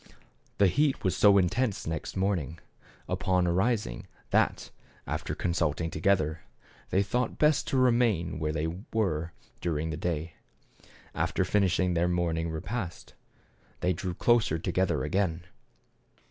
[0.57, 2.57] The heat was so intense next morning
[3.07, 4.71] upon arising that,
[5.05, 6.41] after consulting together,
[6.89, 10.33] they thought best to remain where they were during the day.
[11.13, 13.13] After finishing their morning repast,
[13.81, 15.43] they drew closer together again.